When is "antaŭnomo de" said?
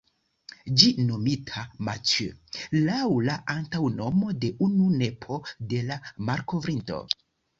3.57-4.51